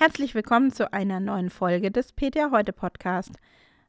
Herzlich 0.00 0.36
willkommen 0.36 0.70
zu 0.70 0.92
einer 0.92 1.18
neuen 1.18 1.50
Folge 1.50 1.90
des 1.90 2.12
PTA 2.12 2.52
Heute 2.52 2.72
Podcast. 2.72 3.32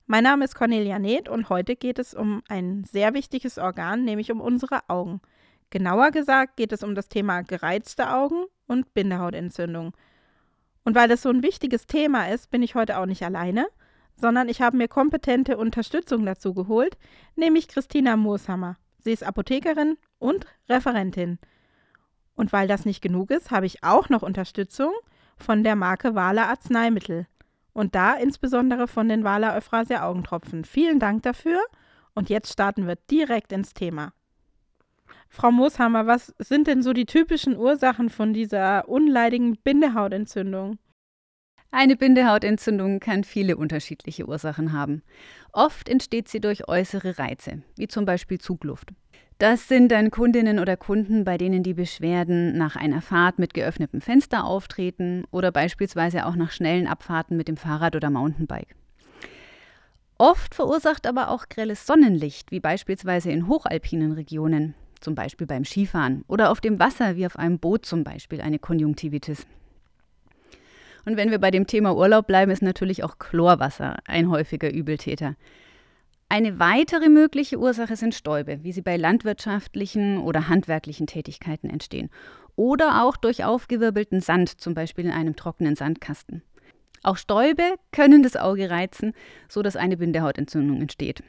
Mein 0.08 0.24
Name 0.24 0.44
ist 0.44 0.56
Cornelia 0.56 0.98
Neth 0.98 1.30
und 1.30 1.50
heute 1.50 1.76
geht 1.76 2.00
es 2.00 2.16
um 2.16 2.42
ein 2.50 2.84
sehr 2.84 3.14
wichtiges 3.14 3.60
Organ, 3.60 4.06
nämlich 4.06 4.32
um 4.32 4.42
unsere 4.42 4.90
Augen. 4.90 5.22
Genauer 5.70 6.10
gesagt 6.10 6.58
geht 6.58 6.72
es 6.72 6.82
um 6.82 6.96
das 6.96 7.10
Thema 7.10 7.44
gereizte 7.44 8.10
Augen 8.10 8.46
und 8.66 8.92
Bindehautentzündung. 8.96 9.96
Und 10.84 10.96
weil 10.96 11.08
das 11.08 11.22
so 11.22 11.30
ein 11.30 11.44
wichtiges 11.44 11.86
Thema 11.86 12.28
ist, 12.28 12.50
bin 12.50 12.64
ich 12.64 12.74
heute 12.74 12.98
auch 12.98 13.06
nicht 13.06 13.22
alleine, 13.22 13.68
sondern 14.16 14.50
ich 14.50 14.64
habe 14.64 14.78
mir 14.78 14.88
kompetente 14.88 15.58
Unterstützung 15.58 16.26
dazu 16.26 16.56
geholt, 16.56 16.98
nämlich 17.36 17.68
Christina 17.68 18.18
Mooshammer. 18.18 18.78
Sie 18.98 19.12
ist 19.12 19.24
Apothekerin 19.24 20.00
und 20.18 20.48
Referentin. 20.70 21.38
Und 22.34 22.52
weil 22.52 22.68
das 22.68 22.86
nicht 22.86 23.04
genug 23.04 23.30
ist, 23.30 23.52
habe 23.52 23.68
ich 23.68 23.84
auch 23.84 24.10
noch 24.10 24.24
Unterstützung 24.24 24.92
von 25.40 25.64
der 25.64 25.76
Marke 25.76 26.16
Wala 26.16 26.48
Arzneimittel. 26.48 27.28
Und 27.74 27.96
da 27.96 28.14
insbesondere 28.14 28.88
von 28.88 29.08
den 29.08 29.24
Wala 29.24 29.56
Euphrasia 29.56 30.04
Augentropfen. 30.04 30.66
Vielen 30.66 31.00
Dank 31.00 31.24
dafür. 31.24 31.60
Und 32.14 32.30
jetzt 32.30 32.52
starten 32.52 32.88
wir 32.88 32.98
direkt 33.10 33.52
ins 33.52 33.74
Thema. 33.74 34.14
Frau 35.30 35.52
Mooshammer, 35.52 36.08
was 36.08 36.34
sind 36.40 36.68
denn 36.68 36.82
so 36.82 36.92
die 36.92 37.06
typischen 37.06 37.56
Ursachen 37.56 38.10
von 38.10 38.34
dieser 38.34 38.90
unleidigen 38.90 39.58
Bindehautentzündung? 39.58 40.80
Eine 41.72 41.96
Bindehautentzündung 41.96 43.00
kann 43.00 43.24
viele 43.24 43.56
unterschiedliche 43.56 44.28
Ursachen 44.28 44.74
haben. 44.74 45.04
Oft 45.52 45.88
entsteht 45.88 46.28
sie 46.28 46.42
durch 46.42 46.68
äußere 46.68 47.20
Reize, 47.20 47.62
wie 47.78 47.88
zum 47.88 48.06
Beispiel 48.06 48.40
Zugluft. 48.40 48.90
Das 49.40 49.70
sind 49.70 49.94
dann 49.94 50.12
Kundinnen 50.12 50.60
oder 50.60 50.76
Kunden, 50.76 51.24
bei 51.24 51.38
denen 51.38 51.64
die 51.64 51.74
Beschwerden 51.74 52.58
nach 52.58 52.76
einer 52.76 53.02
Fahrt 53.02 53.40
mit 53.40 53.54
geöffnetem 53.54 54.02
Fenster 54.02 54.44
auftreten 54.44 55.24
oder 55.32 55.50
beispielsweise 55.50 56.26
auch 56.26 56.36
nach 56.36 56.52
schnellen 56.52 56.88
Abfahrten 56.88 57.38
mit 57.38 57.48
dem 57.48 57.56
Fahrrad 57.56 57.96
oder 57.96 58.10
Mountainbike. 58.10 58.76
Oft 60.18 60.54
verursacht 60.54 61.08
aber 61.08 61.30
auch 61.30 61.48
grelles 61.48 61.88
Sonnenlicht, 61.88 62.52
wie 62.52 62.60
beispielsweise 62.60 63.32
in 63.32 63.48
hochalpinen 63.48 64.12
Regionen, 64.12 64.76
zum 65.00 65.16
Beispiel 65.16 65.48
beim 65.48 65.64
Skifahren 65.64 66.26
oder 66.28 66.52
auf 66.52 66.60
dem 66.60 66.78
Wasser, 66.78 67.16
wie 67.16 67.26
auf 67.26 67.40
einem 67.40 67.60
Boot 67.60 67.86
zum 67.86 68.04
Beispiel, 68.04 68.42
eine 68.42 68.60
Konjunktivitis. 68.60 69.48
Und 71.06 71.16
wenn 71.16 71.32
wir 71.32 71.40
bei 71.40 71.50
dem 71.50 71.66
Thema 71.66 71.96
Urlaub 71.96 72.28
bleiben, 72.28 72.52
ist 72.52 72.62
natürlich 72.62 73.06
auch 73.06 73.18
Chlorwasser 73.20 74.00
ein 74.06 74.30
häufiger 74.30 74.70
Übeltäter. 74.70 75.36
Eine 76.32 76.60
weitere 76.60 77.10
mögliche 77.10 77.58
Ursache 77.58 77.96
sind 77.96 78.14
Stäube, 78.14 78.60
wie 78.62 78.72
sie 78.72 78.84
bei 78.84 78.98
landwirtschaftlichen 78.98 80.20
oder 80.20 80.48
handwerklichen 80.48 81.08
Tätigkeiten 81.08 81.72
entstehen. 81.72 82.12
Oder 82.56 83.04
auch 83.04 83.18
durch 83.18 83.44
aufgewirbelten 83.44 84.22
Sand, 84.22 84.62
zum 84.62 84.76
Beispiel 84.76 85.06
in 85.06 85.12
einem 85.12 85.36
trockenen 85.36 85.76
Sandkasten. 85.76 86.44
Auch 87.02 87.18
Stäube 87.18 87.64
können 87.92 88.22
das 88.22 88.36
Auge 88.36 88.70
reizen, 88.70 89.14
sodass 89.48 89.76
eine 89.76 89.98
Bindehautentzündung 89.98 90.82
entsteht. 90.82 91.24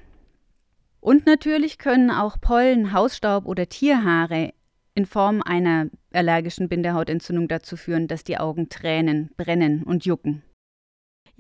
Und 1.01 1.25
natürlich 1.25 1.78
können 1.78 2.11
auch 2.11 2.39
Pollen, 2.39 2.93
Hausstaub 2.93 3.47
oder 3.47 3.71
Tierhaare 3.71 4.53
in 4.95 5.06
Form 5.06 5.41
einer 5.41 5.87
allergischen 6.12 6.69
Bindehautentzündung 6.69 7.48
dazu 7.48 7.78
führen, 7.78 8.06
dass 8.06 8.23
die 8.23 8.37
Augen 8.37 8.69
tränen, 8.69 9.31
brennen 9.39 9.83
und 9.83 10.05
jucken. 10.05 10.43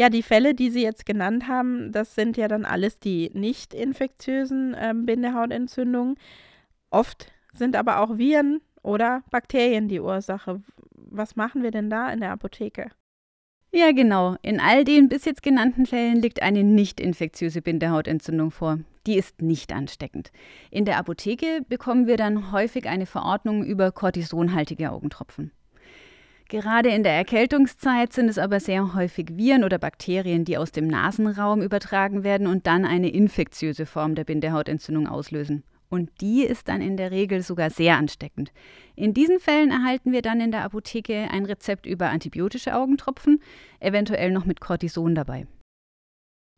Ja, 0.00 0.08
die 0.08 0.22
Fälle, 0.22 0.54
die 0.54 0.70
Sie 0.70 0.80
jetzt 0.80 1.04
genannt 1.04 1.46
haben, 1.46 1.92
das 1.92 2.14
sind 2.14 2.38
ja 2.38 2.48
dann 2.48 2.64
alles 2.64 3.00
die 3.00 3.30
nicht 3.34 3.74
infektiösen 3.74 4.72
äh, 4.72 4.94
Bindehautentzündungen. 4.96 6.14
Oft 6.88 7.30
sind 7.52 7.76
aber 7.76 8.00
auch 8.00 8.16
Viren 8.16 8.62
oder 8.82 9.22
Bakterien 9.30 9.88
die 9.88 10.00
Ursache. 10.00 10.62
Was 10.94 11.36
machen 11.36 11.62
wir 11.62 11.70
denn 11.70 11.90
da 11.90 12.10
in 12.10 12.20
der 12.20 12.30
Apotheke? 12.30 12.88
Ja, 13.72 13.92
genau. 13.92 14.36
In 14.40 14.58
all 14.58 14.84
den 14.84 15.10
bis 15.10 15.26
jetzt 15.26 15.42
genannten 15.42 15.84
Fällen 15.84 16.22
liegt 16.22 16.40
eine 16.40 16.64
nicht 16.64 16.98
infektiöse 16.98 17.60
Bindehautentzündung 17.60 18.52
vor. 18.52 18.78
Die 19.06 19.18
ist 19.18 19.42
nicht 19.42 19.70
ansteckend. 19.70 20.32
In 20.70 20.86
der 20.86 20.96
Apotheke 20.96 21.60
bekommen 21.68 22.06
wir 22.06 22.16
dann 22.16 22.52
häufig 22.52 22.88
eine 22.88 23.04
Verordnung 23.04 23.62
über 23.62 23.92
kortisonhaltige 23.92 24.92
Augentropfen. 24.92 25.52
Gerade 26.50 26.88
in 26.88 27.04
der 27.04 27.12
Erkältungszeit 27.12 28.12
sind 28.12 28.28
es 28.28 28.36
aber 28.36 28.58
sehr 28.58 28.92
häufig 28.92 29.36
Viren 29.36 29.62
oder 29.62 29.78
Bakterien, 29.78 30.44
die 30.44 30.58
aus 30.58 30.72
dem 30.72 30.88
Nasenraum 30.88 31.62
übertragen 31.62 32.24
werden 32.24 32.48
und 32.48 32.66
dann 32.66 32.84
eine 32.84 33.08
infektiöse 33.08 33.86
Form 33.86 34.16
der 34.16 34.24
Bindehautentzündung 34.24 35.06
auslösen. 35.06 35.62
Und 35.90 36.10
die 36.20 36.42
ist 36.42 36.66
dann 36.66 36.80
in 36.80 36.96
der 36.96 37.12
Regel 37.12 37.42
sogar 37.42 37.70
sehr 37.70 37.96
ansteckend. 37.96 38.50
In 38.96 39.14
diesen 39.14 39.38
Fällen 39.38 39.70
erhalten 39.70 40.10
wir 40.10 40.22
dann 40.22 40.40
in 40.40 40.50
der 40.50 40.64
Apotheke 40.64 41.28
ein 41.30 41.44
Rezept 41.46 41.86
über 41.86 42.08
antibiotische 42.08 42.74
Augentropfen, 42.74 43.40
eventuell 43.78 44.32
noch 44.32 44.44
mit 44.44 44.60
Cortison 44.60 45.14
dabei. 45.14 45.46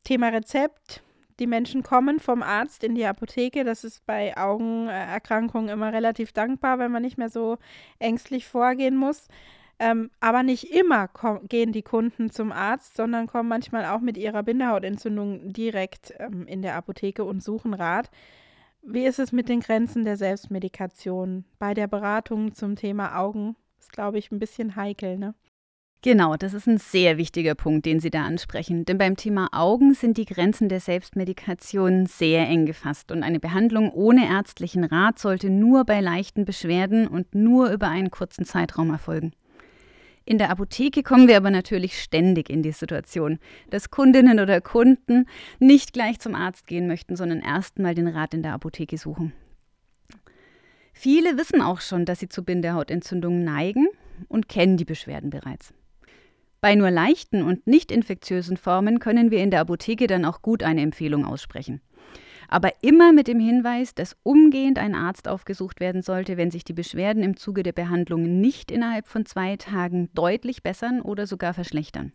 Thema 0.05 0.29
Rezept. 0.29 1.03
Die 1.39 1.47
Menschen 1.47 1.83
kommen 1.83 2.19
vom 2.19 2.43
Arzt 2.43 2.83
in 2.83 2.95
die 2.95 3.05
Apotheke. 3.05 3.63
Das 3.63 3.85
ist 3.85 4.07
bei 4.07 4.35
Augenerkrankungen 4.39 5.69
immer 5.69 5.93
relativ 5.93 6.33
dankbar, 6.33 6.79
wenn 6.79 6.93
man 6.93 7.03
nicht 7.03 7.19
mehr 7.19 7.29
so 7.29 7.59
ängstlich 7.99 8.47
vorgehen 8.47 8.97
muss. 8.97 9.29
Ähm, 9.79 10.11
aber 10.21 10.43
nicht 10.43 10.73
immer 10.73 11.09
gehen 11.49 11.73
die 11.73 11.83
Kunden 11.83 12.31
zum 12.31 12.53
Arzt, 12.53 12.97
sondern 12.97 13.27
kommen 13.27 13.49
manchmal 13.49 13.87
auch 13.87 14.01
mit 14.01 14.17
ihrer 14.17 14.43
Bindehautentzündung 14.43 15.53
direkt 15.53 16.15
ähm, 16.19 16.47
in 16.47 16.63
der 16.63 16.77
Apotheke 16.77 17.25
und 17.25 17.43
suchen 17.43 17.75
Rat. 17.75 18.11
Wie 18.83 19.05
ist 19.05 19.19
es 19.19 19.33
mit 19.33 19.49
den 19.49 19.61
Grenzen 19.61 20.05
der 20.05 20.17
Selbstmedikation? 20.17 21.45
Bei 21.59 21.75
der 21.75 21.87
Beratung 21.87 22.55
zum 22.55 22.77
Thema 22.77 23.17
Augen 23.17 23.57
ist, 23.79 23.93
glaube 23.93 24.19
ich, 24.19 24.31
ein 24.31 24.39
bisschen 24.39 24.77
heikel, 24.77 25.19
ne? 25.19 25.35
Genau, 26.05 26.35
das 26.37 26.53
ist 26.53 26.67
ein 26.67 26.79
sehr 26.79 27.17
wichtiger 27.17 27.55
Punkt, 27.55 27.87
den 27.87 28.01
Sie 28.01 28.11
da 28.11 28.25
ansprechen. 28.25 28.85
Denn 28.85 28.99
beim 28.99 29.17
Thema 29.17 29.49
Augen 29.53 29.95
sind 29.95 30.17
die 30.17 30.25
Grenzen 30.25 30.69
der 30.69 30.81
Selbstmedikation 30.81 32.07
sehr 32.07 32.49
eng 32.49 32.67
gefasst 32.67 33.13
und 33.13 33.23
eine 33.23 33.39
Behandlung 33.39 33.93
ohne 33.93 34.27
ärztlichen 34.29 34.83
Rat 34.83 35.21
sollte 35.21 35.49
nur 35.49 35.85
bei 35.85 36.01
leichten 36.01 36.45
Beschwerden 36.45 37.07
und 37.07 37.37
nur 37.37 37.71
über 37.71 37.87
einen 37.87 38.11
kurzen 38.11 38.45
Zeitraum 38.45 38.91
erfolgen. 38.91 39.33
In 40.25 40.39
der 40.39 40.51
Apotheke 40.51 41.03
kommen 41.03 41.27
wir 41.27 41.37
aber 41.37 41.51
natürlich 41.51 42.01
ständig 42.01 42.49
in 42.49 42.63
die 42.63 42.73
Situation, 42.73 43.39
dass 43.71 43.91
Kundinnen 43.91 44.39
oder 44.39 44.61
Kunden 44.61 45.27
nicht 45.59 45.93
gleich 45.93 46.21
zum 46.21 46.35
Arzt 46.35 46.67
gehen 46.67 46.87
möchten, 46.87 47.17
sondern 47.17 47.41
erstmal 47.41 47.95
den 47.95 48.07
Rat 48.07 48.35
in 48.35 48.43
der 48.43 48.53
Apotheke 48.53 48.99
suchen. 48.99 49.33
Viele 50.93 51.37
wissen 51.39 51.61
auch 51.61 51.81
schon, 51.81 52.05
dass 52.05 52.21
sie 52.21 52.29
zu 52.29 52.45
Bindehautentzündungen 52.45 53.45
neigen 53.45 53.89
und 54.29 54.49
kennen 54.49 54.77
die 54.77 54.85
Beschwerden 54.85 55.31
bereits. 55.31 55.75
Bei 56.61 56.77
nur 56.77 56.93
leichten 56.93 57.43
und 57.43 57.67
nicht 57.67 57.91
infektiösen 57.91 58.57
Formen 58.57 59.01
können 59.01 59.33
wir 59.33 59.43
in 59.43 59.51
der 59.51 59.61
Apotheke 59.61 60.07
dann 60.07 60.25
auch 60.25 60.43
gut 60.43 60.63
eine 60.63 60.83
Empfehlung 60.83 61.25
aussprechen 61.25 61.81
aber 62.53 62.71
immer 62.83 63.13
mit 63.13 63.29
dem 63.29 63.41
Hinweis, 63.41 63.95
dass 63.95 64.17
umgehend 64.23 64.79
ein 64.79 64.95
Arzt 64.95 65.27
aufgesucht 65.27 65.81
werden 65.81 66.03
sollte, 66.03 66.37
wenn 66.37 66.51
sich 66.51 66.65
die 66.65 66.75
Beschwerden 66.75 67.23
im 67.23 67.37
Zuge 67.37 67.63
der 67.63 67.73
Behandlung 67.73 68.41
nicht 68.41 68.71
innerhalb 68.71 69.09
von 69.09 69.25
zwei 69.25 69.57
Tagen 69.57 70.11
deutlich 70.13 70.63
bessern 70.63 71.01
oder 71.01 71.27
sogar 71.27 71.55
verschlechtern. 71.55 72.13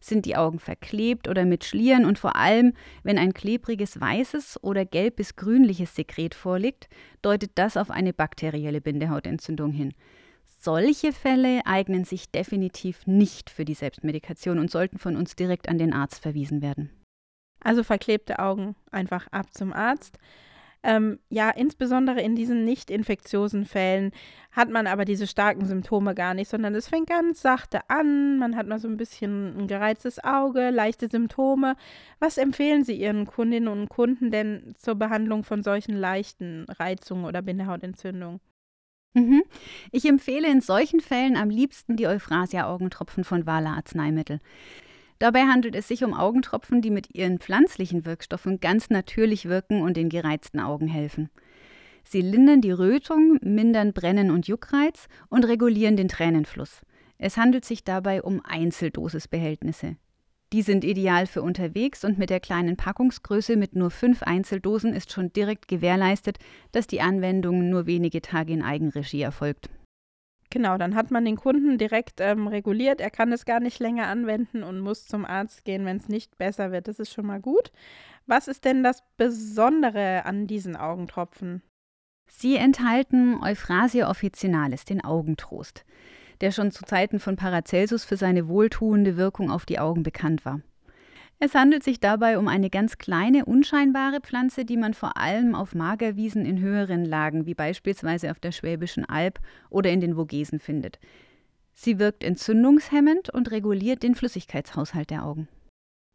Sind 0.00 0.26
die 0.26 0.36
Augen 0.36 0.58
verklebt 0.58 1.28
oder 1.28 1.46
mit 1.46 1.64
Schlieren 1.64 2.04
und 2.04 2.18
vor 2.18 2.36
allem, 2.36 2.74
wenn 3.02 3.18
ein 3.18 3.32
klebriges 3.32 3.98
weißes 3.98 4.62
oder 4.62 4.84
gelb 4.84 5.16
bis 5.16 5.34
grünliches 5.34 5.96
Sekret 5.96 6.34
vorliegt, 6.34 6.88
deutet 7.22 7.52
das 7.54 7.78
auf 7.78 7.90
eine 7.90 8.12
bakterielle 8.12 8.82
Bindehautentzündung 8.82 9.72
hin. 9.72 9.94
Solche 10.60 11.12
Fälle 11.12 11.62
eignen 11.64 12.04
sich 12.04 12.30
definitiv 12.30 13.06
nicht 13.06 13.48
für 13.48 13.64
die 13.64 13.74
Selbstmedikation 13.74 14.58
und 14.58 14.70
sollten 14.70 14.98
von 14.98 15.16
uns 15.16 15.36
direkt 15.36 15.70
an 15.70 15.78
den 15.78 15.94
Arzt 15.94 16.20
verwiesen 16.20 16.60
werden. 16.60 16.90
Also 17.62 17.82
verklebte 17.82 18.38
Augen 18.38 18.76
einfach 18.90 19.26
ab 19.32 19.52
zum 19.52 19.72
Arzt. 19.72 20.18
Ähm, 20.84 21.18
ja, 21.28 21.50
insbesondere 21.50 22.20
in 22.22 22.36
diesen 22.36 22.64
nicht 22.64 22.90
infektiösen 22.90 23.66
Fällen 23.66 24.12
hat 24.52 24.70
man 24.70 24.86
aber 24.86 25.04
diese 25.04 25.26
starken 25.26 25.66
Symptome 25.66 26.14
gar 26.14 26.34
nicht, 26.34 26.48
sondern 26.48 26.74
es 26.76 26.88
fängt 26.88 27.08
ganz 27.08 27.42
sachte 27.42 27.80
an. 27.88 28.38
Man 28.38 28.56
hat 28.56 28.68
mal 28.68 28.78
so 28.78 28.86
ein 28.86 28.96
bisschen 28.96 29.58
ein 29.58 29.66
gereiztes 29.66 30.22
Auge, 30.22 30.70
leichte 30.70 31.08
Symptome. 31.08 31.74
Was 32.20 32.38
empfehlen 32.38 32.84
Sie 32.84 32.94
Ihren 32.94 33.26
Kundinnen 33.26 33.68
und 33.68 33.88
Kunden 33.88 34.30
denn 34.30 34.74
zur 34.78 34.94
Behandlung 34.94 35.42
von 35.42 35.64
solchen 35.64 35.96
leichten 35.96 36.64
Reizungen 36.78 37.24
oder 37.24 37.42
Bindehautentzündungen? 37.42 38.40
Mhm. 39.14 39.42
Ich 39.90 40.04
empfehle 40.04 40.48
in 40.48 40.60
solchen 40.60 41.00
Fällen 41.00 41.36
am 41.36 41.50
liebsten 41.50 41.96
die 41.96 42.06
Euphrasia-Augentropfen 42.06 43.24
von 43.24 43.46
Wala 43.46 43.74
Arzneimittel. 43.74 44.38
Dabei 45.18 45.46
handelt 45.46 45.74
es 45.74 45.88
sich 45.88 46.04
um 46.04 46.14
Augentropfen, 46.14 46.80
die 46.80 46.90
mit 46.90 47.14
ihren 47.14 47.38
pflanzlichen 47.38 48.04
Wirkstoffen 48.04 48.60
ganz 48.60 48.88
natürlich 48.88 49.48
wirken 49.48 49.82
und 49.82 49.96
den 49.96 50.08
gereizten 50.08 50.60
Augen 50.60 50.86
helfen. 50.86 51.28
Sie 52.04 52.20
lindern 52.20 52.60
die 52.60 52.70
Rötung, 52.70 53.38
mindern 53.42 53.92
Brennen 53.92 54.30
und 54.30 54.46
Juckreiz 54.46 55.08
und 55.28 55.44
regulieren 55.44 55.96
den 55.96 56.08
Tränenfluss. 56.08 56.82
Es 57.18 57.36
handelt 57.36 57.64
sich 57.64 57.84
dabei 57.84 58.22
um 58.22 58.40
Einzeldosisbehältnisse. 58.44 59.96
Die 60.52 60.62
sind 60.62 60.84
ideal 60.84 61.26
für 61.26 61.42
unterwegs 61.42 62.04
und 62.04 62.16
mit 62.16 62.30
der 62.30 62.40
kleinen 62.40 62.76
Packungsgröße 62.76 63.56
mit 63.56 63.76
nur 63.76 63.90
fünf 63.90 64.22
Einzeldosen 64.22 64.94
ist 64.94 65.12
schon 65.12 65.30
direkt 65.32 65.68
gewährleistet, 65.68 66.38
dass 66.72 66.86
die 66.86 67.02
Anwendung 67.02 67.68
nur 67.68 67.84
wenige 67.84 68.22
Tage 68.22 68.54
in 68.54 68.62
Eigenregie 68.62 69.20
erfolgt. 69.20 69.68
Genau, 70.50 70.78
dann 70.78 70.94
hat 70.94 71.10
man 71.10 71.24
den 71.24 71.36
Kunden 71.36 71.76
direkt 71.76 72.20
ähm, 72.20 72.46
reguliert. 72.46 73.00
Er 73.00 73.10
kann 73.10 73.32
es 73.32 73.44
gar 73.44 73.60
nicht 73.60 73.80
länger 73.80 74.06
anwenden 74.06 74.62
und 74.62 74.80
muss 74.80 75.06
zum 75.06 75.26
Arzt 75.26 75.64
gehen, 75.64 75.84
wenn 75.84 75.98
es 75.98 76.08
nicht 76.08 76.38
besser 76.38 76.72
wird. 76.72 76.88
Das 76.88 76.98
ist 76.98 77.12
schon 77.12 77.26
mal 77.26 77.40
gut. 77.40 77.70
Was 78.26 78.48
ist 78.48 78.64
denn 78.64 78.82
das 78.82 79.02
Besondere 79.16 80.24
an 80.24 80.46
diesen 80.46 80.76
Augentropfen? 80.76 81.62
Sie 82.30 82.56
enthalten 82.56 83.42
Euphrasia 83.42 84.08
officinalis, 84.08 84.84
den 84.84 85.02
Augentrost, 85.02 85.84
der 86.40 86.50
schon 86.52 86.70
zu 86.70 86.84
Zeiten 86.84 87.20
von 87.20 87.36
Paracelsus 87.36 88.04
für 88.04 88.16
seine 88.16 88.48
wohltuende 88.48 89.16
Wirkung 89.16 89.50
auf 89.50 89.66
die 89.66 89.78
Augen 89.78 90.02
bekannt 90.02 90.44
war. 90.44 90.60
Es 91.40 91.54
handelt 91.54 91.84
sich 91.84 92.00
dabei 92.00 92.36
um 92.36 92.48
eine 92.48 92.68
ganz 92.68 92.98
kleine, 92.98 93.44
unscheinbare 93.44 94.20
Pflanze, 94.20 94.64
die 94.64 94.76
man 94.76 94.92
vor 94.92 95.16
allem 95.16 95.54
auf 95.54 95.72
Magerwiesen 95.72 96.44
in 96.44 96.58
höheren 96.58 97.04
Lagen, 97.04 97.46
wie 97.46 97.54
beispielsweise 97.54 98.32
auf 98.32 98.40
der 98.40 98.50
Schwäbischen 98.50 99.04
Alb 99.04 99.38
oder 99.70 99.90
in 99.90 100.00
den 100.00 100.16
Vogesen, 100.16 100.58
findet. 100.58 100.98
Sie 101.74 102.00
wirkt 102.00 102.24
entzündungshemmend 102.24 103.30
und 103.30 103.52
reguliert 103.52 104.02
den 104.02 104.16
Flüssigkeitshaushalt 104.16 105.10
der 105.10 105.24
Augen. 105.24 105.46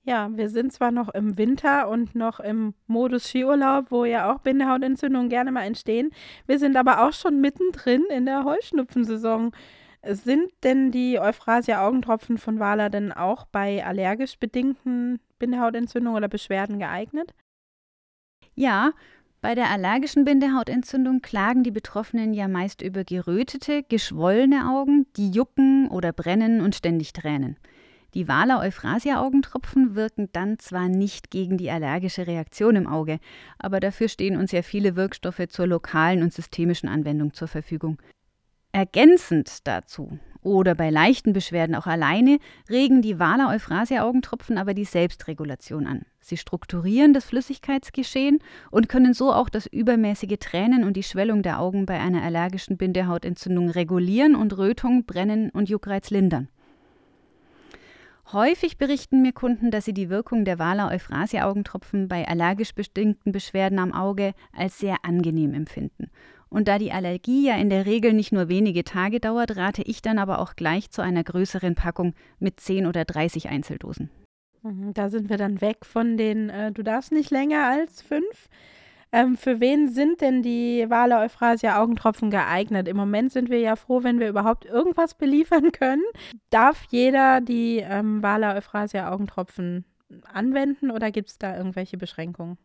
Ja, 0.05 0.29
wir 0.35 0.49
sind 0.49 0.73
zwar 0.73 0.91
noch 0.91 1.07
im 1.07 1.37
Winter 1.37 1.87
und 1.87 2.13
noch 2.15 2.41
im 2.41 2.73
Modus 2.87 3.29
Skiurlaub, 3.29 3.91
wo 3.91 4.03
ja 4.03 4.29
auch 4.29 4.39
Bindehautentzündungen 4.39 5.29
gerne 5.29 5.53
mal 5.53 5.63
entstehen. 5.63 6.11
Wir 6.45 6.59
sind 6.59 6.75
aber 6.75 7.07
auch 7.07 7.13
schon 7.13 7.39
mittendrin 7.39 8.03
in 8.13 8.25
der 8.25 8.43
Heuschnupfensaison. 8.43 9.53
Sind 10.05 10.51
denn 10.63 10.91
die 10.91 11.17
Euphrasia-Augentropfen 11.17 12.37
von 12.37 12.59
Wala 12.59 12.89
denn 12.89 13.13
auch 13.13 13.45
bei 13.45 13.85
allergisch 13.85 14.37
bedingten 14.37 15.21
Bindehautentzündungen 15.39 16.17
oder 16.17 16.27
Beschwerden 16.27 16.77
geeignet? 16.77 17.33
Ja, 18.53 18.91
bei 19.39 19.55
der 19.55 19.69
allergischen 19.69 20.25
Bindehautentzündung 20.25 21.21
klagen 21.21 21.63
die 21.63 21.71
Betroffenen 21.71 22.33
ja 22.33 22.49
meist 22.49 22.81
über 22.81 23.05
gerötete, 23.05 23.83
geschwollene 23.83 24.69
Augen, 24.69 25.07
die 25.15 25.31
jucken 25.31 25.87
oder 25.87 26.11
brennen 26.11 26.59
und 26.59 26.75
ständig 26.75 27.13
tränen. 27.13 27.57
Die 28.13 28.27
Wala 28.27 28.59
Euphrasia 28.59 29.21
Augentropfen 29.21 29.95
wirken 29.95 30.29
dann 30.33 30.59
zwar 30.59 30.87
nicht 30.87 31.31
gegen 31.31 31.57
die 31.57 31.71
allergische 31.71 32.27
Reaktion 32.27 32.75
im 32.75 32.87
Auge, 32.87 33.19
aber 33.57 33.79
dafür 33.79 34.07
stehen 34.07 34.37
uns 34.37 34.51
ja 34.51 34.61
viele 34.61 34.95
Wirkstoffe 34.95 35.47
zur 35.47 35.65
lokalen 35.65 36.21
und 36.23 36.33
systemischen 36.33 36.89
Anwendung 36.89 37.33
zur 37.33 37.47
Verfügung. 37.47 37.97
Ergänzend 38.75 39.67
dazu 39.67 40.17
oder 40.41 40.73
bei 40.73 40.89
leichten 40.89 41.31
Beschwerden 41.31 41.75
auch 41.75 41.85
alleine 41.85 42.39
regen 42.71 43.03
die 43.03 43.19
Wala 43.19 43.51
Euphrasia 43.53 44.01
Augentropfen 44.01 44.57
aber 44.57 44.73
die 44.73 44.83
Selbstregulation 44.83 45.85
an. 45.85 46.01
Sie 46.21 46.37
strukturieren 46.37 47.13
das 47.13 47.25
Flüssigkeitsgeschehen 47.25 48.39
und 48.71 48.89
können 48.89 49.13
so 49.13 49.31
auch 49.31 49.49
das 49.49 49.67
übermäßige 49.67 50.39
Tränen 50.39 50.85
und 50.85 50.97
die 50.97 51.03
Schwellung 51.03 51.43
der 51.43 51.59
Augen 51.59 51.85
bei 51.85 51.99
einer 51.99 52.23
allergischen 52.23 52.77
Bindehautentzündung 52.77 53.69
regulieren 53.69 54.35
und 54.35 54.57
Rötung, 54.57 55.05
Brennen 55.05 55.51
und 55.51 55.69
Juckreiz 55.69 56.09
lindern. 56.09 56.47
Häufig 58.31 58.79
berichten 58.79 59.21
mir 59.21 59.33
Kunden, 59.33 59.69
dass 59.69 59.85
sie 59.85 59.93
die 59.93 60.09
Wirkung 60.09 60.45
der 60.45 60.57
Wala 60.57 60.89
Euphrasia 60.89 61.45
Augentropfen 61.45 62.07
bei 62.07 62.27
allergisch 62.27 62.73
bestimmten 62.73 63.31
Beschwerden 63.31 63.77
am 63.77 63.93
Auge 63.93 64.33
als 64.51 64.79
sehr 64.79 64.97
angenehm 65.03 65.53
empfinden 65.53 66.09
und 66.53 66.67
da 66.67 66.77
die 66.77 66.91
Allergie 66.91 67.47
ja 67.47 67.55
in 67.55 67.69
der 67.69 67.85
Regel 67.85 68.13
nicht 68.13 68.31
nur 68.31 68.47
wenige 68.47 68.83
Tage 68.83 69.19
dauert, 69.19 69.57
rate 69.57 69.81
ich 69.81 70.01
dann 70.01 70.19
aber 70.19 70.39
auch 70.39 70.55
gleich 70.55 70.91
zu 70.91 71.01
einer 71.01 71.23
größeren 71.23 71.75
Packung 71.75 72.13
mit 72.39 72.59
10 72.59 72.85
oder 72.85 73.05
30 73.05 73.49
Einzeldosen. 73.49 74.11
Mhm, 74.61 74.93
da 74.93 75.09
sind 75.09 75.29
wir 75.29 75.37
dann 75.37 75.61
weg 75.61 75.85
von 75.85 76.15
den, 76.15 76.49
äh, 76.49 76.71
du 76.71 76.83
darfst 76.83 77.11
nicht 77.11 77.31
länger 77.31 77.67
als 77.67 78.01
fünf. 78.01 78.49
Ähm, 79.11 79.35
für 79.35 79.59
wen 79.59 79.89
sind 79.89 80.21
denn 80.21 80.41
die 80.41 80.85
Wale 80.89 81.17
Euphrasia 81.17 81.81
Augentropfen 81.81 82.29
geeignet? 82.29 82.87
Im 82.87 82.97
Moment 82.97 83.31
sind 83.31 83.49
wir 83.49 83.59
ja 83.59 83.75
froh, 83.75 84.03
wenn 84.03 84.19
wir 84.19 84.29
überhaupt 84.29 84.65
irgendwas 84.65 85.13
beliefern 85.17 85.71
können. 85.71 86.03
Darf 86.51 86.85
jeder 86.89 87.41
die 87.41 87.77
ähm, 87.77 88.21
Wale 88.21 88.55
Euphrasia 88.55 89.11
Augentropfen 89.11 89.85
anwenden 90.31 90.91
oder 90.91 91.11
gibt 91.11 91.29
es 91.29 91.37
da 91.39 91.57
irgendwelche 91.57 91.97
Beschränkungen? 91.97 92.57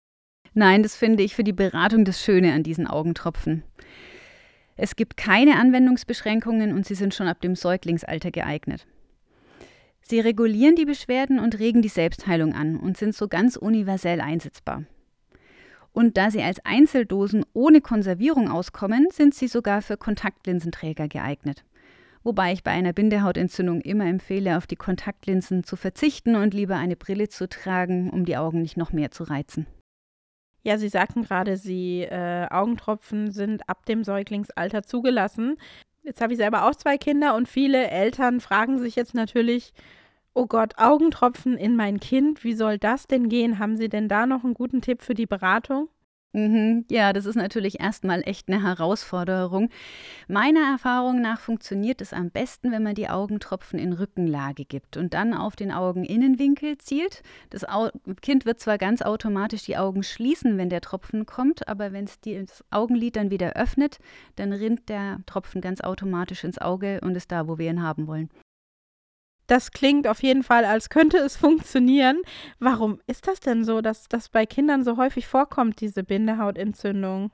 Nein, 0.55 0.83
das 0.83 0.97
finde 0.97 1.23
ich 1.23 1.35
für 1.35 1.45
die 1.45 1.53
Beratung 1.53 2.05
das 2.05 2.23
Schöne 2.23 2.53
an 2.53 2.62
diesen 2.62 2.87
Augentropfen. 2.87 3.62
Es 4.77 4.97
gibt 4.97 5.17
keine 5.17 5.56
Anwendungsbeschränkungen 5.56 6.73
und 6.73 6.87
sie 6.87 6.95
sind 6.95 7.15
schon 7.15 7.27
ab 7.27 7.41
dem 7.41 7.56
Säuglingsalter 7.56 8.31
geeignet. 8.31 8.87
Sie 10.00 10.21
regulieren 10.21 10.77
die 10.77 10.87
Beschwerden 10.87 11.39
und 11.39 11.59
regen 11.59 11.83
die 11.83 11.89
Selbstheilung 11.89 12.55
an 12.55 12.79
und 12.79 12.97
sind 12.97 13.15
so 13.15 13.29
ganz 13.29 13.56
universell 13.56 14.21
einsetzbar. 14.21 14.85
Und 15.93 16.17
da 16.17 16.31
sie 16.31 16.43
als 16.43 16.65
Einzeldosen 16.65 17.44
ohne 17.53 17.81
Konservierung 17.81 18.49
auskommen, 18.49 19.09
sind 19.11 19.35
sie 19.35 19.49
sogar 19.49 19.83
für 19.83 19.97
Kontaktlinsenträger 19.97 21.09
geeignet. 21.09 21.65
Wobei 22.23 22.53
ich 22.53 22.62
bei 22.62 22.71
einer 22.71 22.93
Bindehautentzündung 22.93 23.81
immer 23.81 24.06
empfehle, 24.06 24.56
auf 24.56 24.67
die 24.67 24.77
Kontaktlinsen 24.77 25.65
zu 25.65 25.77
verzichten 25.77 26.37
und 26.37 26.55
lieber 26.55 26.77
eine 26.77 26.97
Brille 26.97 27.29
zu 27.29 27.49
tragen, 27.49 28.11
um 28.11 28.25
die 28.25 28.37
Augen 28.37 28.62
nicht 28.62 28.77
noch 28.77 28.93
mehr 28.93 29.11
zu 29.11 29.25
reizen. 29.25 29.67
Ja, 30.69 30.76
Sie 30.76 30.91
sagten 30.91 31.23
gerade, 31.23 31.56
Sie 31.56 32.03
äh, 32.03 32.47
Augentropfen 32.50 33.31
sind 33.31 33.67
ab 33.70 33.87
dem 33.87 34.05
Säuglingsalter 34.05 34.82
zugelassen. 34.82 35.56
Jetzt 36.03 36.20
habe 36.20 36.35
ich 36.35 36.38
selber 36.38 36.67
auch 36.69 36.75
zwei 36.75 36.99
Kinder 36.99 37.37
und 37.37 37.49
viele 37.49 37.88
Eltern 37.88 38.38
fragen 38.38 38.79
sich 38.79 38.94
jetzt 38.94 39.15
natürlich, 39.15 39.73
oh 40.35 40.44
Gott, 40.44 40.75
Augentropfen 40.76 41.56
in 41.56 41.75
mein 41.75 42.00
Kind, 42.00 42.44
wie 42.44 42.53
soll 42.53 42.76
das 42.76 43.06
denn 43.06 43.31
gehen? 43.31 43.59
Haben 43.59 43.79
Sie 43.79 43.88
denn 43.88 44.09
da 44.09 44.26
noch 44.26 44.44
einen 44.44 44.53
guten 44.53 44.82
Tipp 44.82 45.00
für 45.00 45.15
die 45.15 45.25
Beratung? 45.25 45.88
Mhm. 46.35 46.85
Ja, 46.91 47.15
das 47.15 47.25
ist 47.25 47.37
natürlich 47.37 47.81
erstmal 47.81 48.23
echt 48.27 48.49
eine 48.49 48.63
Herausforderung. 48.63 49.71
Meiner 50.29 50.61
Erfahrung 50.73 51.23
nach 51.23 51.41
funktioniert 51.41 52.03
es 52.03 52.13
am 52.13 52.31
besten, 52.31 52.71
wenn 52.71 52.83
man 52.83 52.95
die 52.95 53.09
Augentropfen 53.09 53.79
in 53.79 53.95
Rückenlage 53.95 54.67
gibt 54.67 54.99
und 54.99 55.15
dann 55.15 55.33
auf 55.33 55.57
den 55.57 55.73
Augeninnenwinkel 55.73 56.77
zielt. 56.79 57.23
Das 57.51 57.65
Kind 58.21 58.45
wird 58.45 58.61
zwar 58.61 58.77
ganz 58.77 59.01
automatisch 59.01 59.65
die 59.65 59.79
Augen 59.79 60.03
schließen, 60.03 60.59
wenn 60.59 60.69
der 60.69 60.83
Tropfen 60.83 61.25
kommt, 61.25 61.67
aber 61.67 61.93
wenn 61.93 62.05
es 62.05 62.21
das 62.21 62.63
Augenlid 62.71 63.17
dann 63.17 63.31
wieder 63.31 63.55
öffnet, 63.55 63.99
dann 64.37 64.53
rinnt 64.53 64.91
der 64.91 65.21
Tropfen 65.25 65.63
ganz 65.63 65.81
automatisch 65.81 66.45
ins 66.45 66.59
Auge 66.59 67.01
und 67.03 67.17
ist 67.17 67.33
da, 67.33 67.49
wo 67.49 67.57
wir 67.59 67.71
ihn 67.71 67.83
haben 67.83 68.07
wollen. 68.07 68.29
Das 69.49 69.73
klingt 69.73 70.06
auf 70.06 70.23
jeden 70.23 70.43
Fall, 70.45 70.65
als 70.65 70.91
könnte 70.91 71.17
es 71.17 71.37
funktionieren. 71.45 72.23
Warum 72.61 73.01
ist 73.08 73.27
das 73.27 73.41
denn 73.41 73.65
so, 73.65 73.81
dass 73.81 74.08
das 74.08 74.29
bei 74.29 74.46
Kindern 74.46 74.84
so 74.84 74.96
häufig 74.96 75.27
vorkommt, 75.27 75.81
diese 75.81 76.05
Bindehautentzündung? 76.05 77.32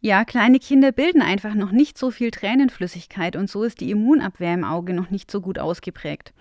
Ja, 0.00 0.26
kleine 0.26 0.58
Kinder 0.58 0.92
bilden 0.92 1.22
einfach 1.22 1.54
noch 1.54 1.70
nicht 1.70 1.96
so 1.96 2.10
viel 2.10 2.30
Tränenflüssigkeit 2.30 3.36
und 3.36 3.48
so 3.48 3.62
ist 3.62 3.80
die 3.80 3.90
Immunabwehr 3.90 4.52
im 4.52 4.64
Auge 4.64 4.92
noch 4.92 5.08
nicht 5.08 5.30
so 5.30 5.40
gut 5.40 5.58
ausgeprägt. 5.58 6.34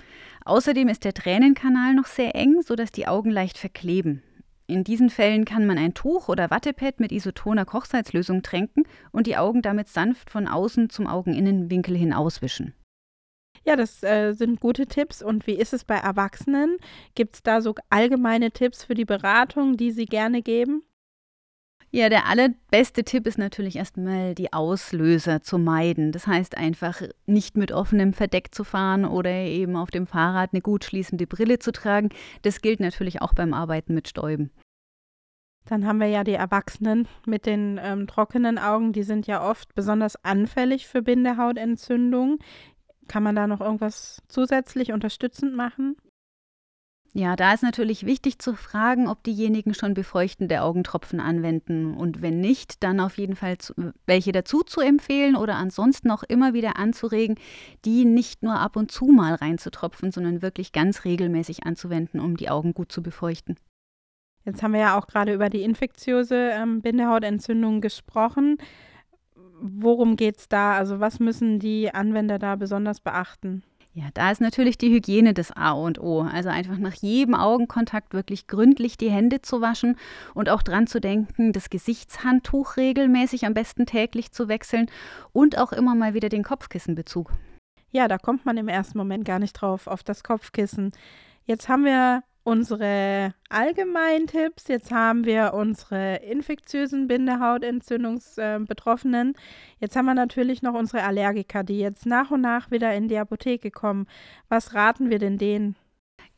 Außerdem 0.43 0.89
ist 0.89 1.05
der 1.05 1.13
Tränenkanal 1.13 1.93
noch 1.93 2.07
sehr 2.07 2.35
eng, 2.35 2.61
sodass 2.61 2.91
die 2.91 3.07
Augen 3.07 3.31
leicht 3.31 3.57
verkleben. 3.57 4.21
In 4.67 4.83
diesen 4.83 5.09
Fällen 5.09 5.45
kann 5.45 5.65
man 5.65 5.77
ein 5.77 5.93
Tuch 5.93 6.27
oder 6.27 6.49
Wattepad 6.49 6.99
mit 6.99 7.13
isotoner 7.13 7.63
Kochsalzlösung 7.63 8.41
tränken 8.41 8.83
und 9.11 9.27
die 9.27 9.37
Augen 9.37 9.61
damit 9.61 9.87
sanft 9.87 10.29
von 10.29 10.47
außen 10.47 10.89
zum 10.89 11.07
Augeninnenwinkel 11.07 11.95
hin 11.95 12.11
auswischen. 12.11 12.73
Ja, 13.65 13.75
das 13.75 14.03
äh, 14.03 14.33
sind 14.33 14.59
gute 14.59 14.87
Tipps. 14.87 15.21
Und 15.21 15.47
wie 15.47 15.53
ist 15.53 15.73
es 15.73 15.85
bei 15.85 15.95
Erwachsenen? 15.95 16.77
Gibt 17.15 17.35
es 17.35 17.43
da 17.43 17.61
so 17.61 17.75
allgemeine 17.89 18.51
Tipps 18.51 18.83
für 18.83 18.93
die 18.93 19.05
Beratung, 19.05 19.77
die 19.77 19.91
Sie 19.91 20.05
gerne 20.05 20.41
geben? 20.41 20.83
Ja, 21.95 22.09
der 22.09 22.25
allerbeste 22.25 23.03
Tipp 23.03 23.27
ist 23.27 23.37
natürlich 23.37 23.75
erstmal 23.75 24.33
die 24.33 24.51
Auslöser 24.51 25.43
zu 25.43 25.59
meiden. 25.59 26.11
Das 26.11 26.25
heißt 26.25 26.57
einfach 26.57 27.03
nicht 27.27 27.55
mit 27.55 27.71
offenem 27.71 28.13
Verdeck 28.13 28.53
zu 28.53 28.63
fahren 28.63 29.05
oder 29.05 29.29
eben 29.29 29.75
auf 29.75 29.91
dem 29.91 30.07
Fahrrad 30.07 30.53
eine 30.53 30.61
gut 30.61 30.85
schließende 30.85 31.27
Brille 31.27 31.59
zu 31.59 31.71
tragen. 31.71 32.09
Das 32.41 32.61
gilt 32.61 32.79
natürlich 32.79 33.21
auch 33.21 33.35
beim 33.35 33.53
Arbeiten 33.53 33.93
mit 33.93 34.07
Stäuben. 34.07 34.49
Dann 35.65 35.85
haben 35.85 35.99
wir 35.99 36.07
ja 36.07 36.23
die 36.23 36.33
Erwachsenen 36.33 37.07
mit 37.25 37.45
den 37.45 37.79
ähm, 37.81 38.07
trockenen 38.07 38.57
Augen, 38.57 38.91
die 38.91 39.03
sind 39.03 39.27
ja 39.27 39.47
oft 39.47 39.75
besonders 39.75 40.21
anfällig 40.23 40.87
für 40.87 41.01
Bindehautentzündungen. 41.01 42.39
Kann 43.07 43.23
man 43.23 43.35
da 43.35 43.47
noch 43.47 43.61
irgendwas 43.61 44.21
zusätzlich 44.27 44.91
unterstützend 44.91 45.55
machen? 45.55 45.95
Ja, 47.15 47.35
da 47.35 47.53
ist 47.53 47.61
natürlich 47.61 48.07
wichtig 48.07 48.39
zu 48.39 48.55
fragen, 48.55 49.07
ob 49.07 49.21
diejenigen 49.21 49.75
schon 49.75 49.93
befeuchtende 49.93 50.63
Augentropfen 50.63 51.19
anwenden 51.19 51.93
und 51.93 52.23
wenn 52.23 52.39
nicht, 52.39 52.81
dann 52.81 52.99
auf 52.99 53.19
jeden 53.19 53.35
Fall 53.35 53.55
welche 54.07 54.31
dazu 54.31 54.63
zu 54.63 54.81
empfehlen 54.81 55.35
oder 55.35 55.55
ansonsten 55.55 56.09
auch 56.09 56.23
immer 56.23 56.55
wieder 56.55 56.75
anzuregen, 56.77 57.35
die 57.85 58.05
nicht 58.05 58.41
nur 58.41 58.55
ab 58.59 58.75
und 58.75 58.91
zu 58.91 59.05
mal 59.05 59.35
reinzutropfen, 59.35 60.11
sondern 60.11 60.41
wirklich 60.41 60.71
ganz 60.71 61.05
regelmäßig 61.05 61.67
anzuwenden, 61.67 62.19
um 62.19 62.35
die 62.35 62.49
Augen 62.49 62.73
gut 62.73 62.91
zu 62.91 63.03
befeuchten. 63.03 63.57
Jetzt 64.43 64.63
haben 64.63 64.73
wir 64.73 64.79
ja 64.79 64.97
auch 64.97 65.05
gerade 65.05 65.33
über 65.35 65.51
die 65.51 65.61
infektiöse 65.61 66.49
ähm, 66.51 66.81
Bindehautentzündung 66.81 67.79
gesprochen 67.79 68.57
worum 69.59 70.15
geht 70.15 70.37
es 70.37 70.49
da? 70.49 70.75
Also 70.75 70.99
was 70.99 71.19
müssen 71.19 71.59
die 71.59 71.93
Anwender 71.93 72.39
da 72.39 72.55
besonders 72.55 72.99
beachten? 72.99 73.63
Ja, 73.95 74.05
da 74.15 74.31
ist 74.31 74.41
natürlich 74.41 74.79
die 74.79 74.91
Hygiene 74.91 75.35
das 75.35 75.51
A 75.51 75.71
und 75.71 75.99
O. 75.99 76.21
Also 76.21 76.49
einfach 76.49 76.77
nach 76.79 76.95
jedem 76.95 77.35
Augenkontakt 77.35 78.13
wirklich 78.13 78.47
gründlich 78.47 78.97
die 78.97 79.11
Hände 79.11 79.43
zu 79.43 79.61
waschen 79.61 79.97
und 80.33 80.49
auch 80.49 80.63
dran 80.63 80.87
zu 80.87 80.99
denken, 80.99 81.53
das 81.53 81.69
Gesichtshandtuch 81.69 82.77
regelmäßig 82.77 83.45
am 83.45 83.53
besten 83.53 83.85
täglich 83.85 84.31
zu 84.31 84.47
wechseln 84.47 84.89
und 85.31 85.59
auch 85.59 85.71
immer 85.71 85.93
mal 85.93 86.15
wieder 86.15 86.29
den 86.29 86.43
Kopfkissenbezug. 86.43 87.31
Ja, 87.91 88.07
da 88.07 88.17
kommt 88.17 88.45
man 88.45 88.57
im 88.57 88.67
ersten 88.67 88.97
Moment 88.97 89.25
gar 89.25 89.37
nicht 89.37 89.53
drauf, 89.53 89.85
auf 89.85 90.01
das 90.01 90.23
Kopfkissen. 90.23 90.91
Jetzt 91.45 91.69
haben 91.69 91.85
wir 91.85 92.23
unsere 92.43 93.33
allgemeinen 93.49 94.27
Tipps. 94.27 94.67
Jetzt 94.67 94.91
haben 94.91 95.25
wir 95.25 95.53
unsere 95.53 96.17
infektiösen 96.17 97.07
Bindehautentzündungsbetroffenen. 97.07 99.35
Jetzt 99.79 99.95
haben 99.95 100.05
wir 100.05 100.13
natürlich 100.13 100.61
noch 100.61 100.73
unsere 100.73 101.03
Allergiker, 101.03 101.63
die 101.63 101.79
jetzt 101.79 102.05
nach 102.05 102.31
und 102.31 102.41
nach 102.41 102.69
wieder 102.71 102.93
in 102.93 103.07
die 103.07 103.17
Apotheke 103.17 103.71
kommen. 103.71 104.07
Was 104.49 104.73
raten 104.73 105.09
wir 105.09 105.19
denn 105.19 105.37
denen? 105.37 105.77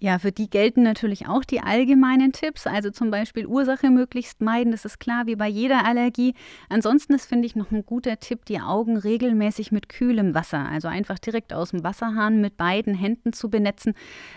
Ja, 0.06 0.20
für 0.20 0.32
die 0.32 0.52
gelten 0.52 0.84
natürlich 0.84 1.28
auch 1.28 1.44
die 1.44 1.62
allgemeinen 1.62 2.32
Tipps, 2.32 2.68
also 2.68 2.92
zum 2.92 3.10
Beispiel 3.10 3.48
Ursache 3.48 3.90
möglichst 3.90 4.40
meiden, 4.40 4.72
das 4.72 4.86
ist 4.86 5.00
klar, 5.00 5.26
wie 5.26 5.36
bei 5.36 5.48
jeder 5.48 5.84
Allergie. 5.84 6.36
Ansonsten 6.70 7.16
ist, 7.16 7.26
finde 7.26 7.48
ich, 7.48 7.56
noch 7.56 7.72
ein 7.72 7.88
guter 7.88 8.20
Tipp, 8.20 8.46
die 8.46 8.60
Augen 8.60 8.98
regelmäßig 8.98 9.72
mit 9.72 9.90
kühlem 9.90 10.36
Wasser, 10.36 10.60
also 10.60 10.90
einfach 10.90 11.18
direkt 11.18 11.54
aus 11.54 11.72
dem 11.72 11.84
Wasserhahn 11.84 12.40
mit 12.40 12.56
beiden 12.56 12.94
Händen 12.94 13.34
zu 13.34 13.50
benetzen, 13.50 13.96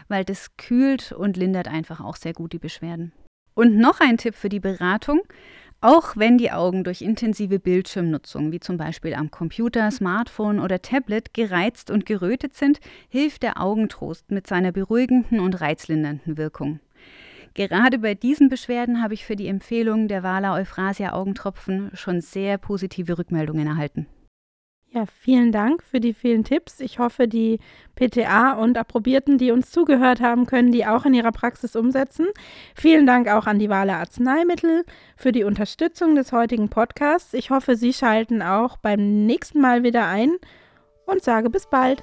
weil 0.08 0.24
das 0.24 0.56
kühlt 0.56 1.12
und 1.12 1.36
lindert 1.36 1.68
einfach 1.68 2.00
auch 2.00 2.16
sehr 2.16 2.32
gut 2.32 2.54
die 2.54 2.58
Beschwerden. 2.58 3.12
Und 3.52 3.76
noch 3.76 4.00
ein 4.00 4.16
Tipp 4.16 4.36
für 4.36 4.48
die 4.48 4.60
Beratung. 4.60 5.20
Auch 5.80 6.16
wenn 6.16 6.38
die 6.38 6.50
Augen 6.50 6.82
durch 6.82 7.02
intensive 7.02 7.60
Bildschirmnutzung, 7.60 8.50
wie 8.50 8.58
zum 8.58 8.76
Beispiel 8.76 9.14
am 9.14 9.30
Computer, 9.30 9.88
Smartphone 9.92 10.58
oder 10.58 10.82
Tablet, 10.82 11.32
gereizt 11.34 11.92
und 11.92 12.04
gerötet 12.04 12.54
sind, 12.54 12.80
hilft 13.08 13.44
der 13.44 13.60
Augentrost 13.60 14.32
mit 14.32 14.48
seiner 14.48 14.72
beruhigenden 14.72 15.38
und 15.38 15.60
reizlindernden 15.60 16.36
Wirkung. 16.36 16.80
Gerade 17.54 18.00
bei 18.00 18.14
diesen 18.14 18.48
Beschwerden 18.48 19.00
habe 19.02 19.14
ich 19.14 19.24
für 19.24 19.36
die 19.36 19.46
Empfehlung 19.46 20.08
der 20.08 20.24
Wala 20.24 20.54
Euphrasia 20.54 21.12
Augentropfen 21.12 21.90
schon 21.94 22.20
sehr 22.20 22.58
positive 22.58 23.16
Rückmeldungen 23.16 23.68
erhalten. 23.68 24.06
Ja, 24.90 25.04
vielen 25.04 25.52
Dank 25.52 25.82
für 25.82 26.00
die 26.00 26.14
vielen 26.14 26.44
Tipps. 26.44 26.80
Ich 26.80 26.98
hoffe, 26.98 27.28
die 27.28 27.58
PTA 27.94 28.52
und 28.52 28.78
Approbierten, 28.78 29.36
die 29.36 29.50
uns 29.50 29.70
zugehört 29.70 30.22
haben, 30.22 30.46
können 30.46 30.72
die 30.72 30.86
auch 30.86 31.04
in 31.04 31.12
ihrer 31.12 31.30
Praxis 31.30 31.76
umsetzen. 31.76 32.28
Vielen 32.74 33.06
Dank 33.06 33.28
auch 33.28 33.46
an 33.46 33.58
die 33.58 33.68
Wale 33.68 33.94
Arzneimittel 33.94 34.86
für 35.16 35.30
die 35.30 35.44
Unterstützung 35.44 36.14
des 36.14 36.32
heutigen 36.32 36.70
Podcasts. 36.70 37.34
Ich 37.34 37.50
hoffe, 37.50 37.76
Sie 37.76 37.92
schalten 37.92 38.40
auch 38.40 38.78
beim 38.78 39.26
nächsten 39.26 39.60
Mal 39.60 39.82
wieder 39.82 40.06
ein 40.06 40.32
und 41.04 41.22
sage 41.22 41.50
bis 41.50 41.66
bald. 41.66 42.02